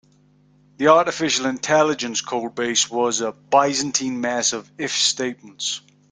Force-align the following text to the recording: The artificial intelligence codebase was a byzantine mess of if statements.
The 0.77 0.87
artificial 0.87 1.45
intelligence 1.45 2.23
codebase 2.23 2.89
was 2.89 3.21
a 3.21 3.33
byzantine 3.33 4.19
mess 4.19 4.51
of 4.51 4.71
if 4.79 4.91
statements. 4.97 5.81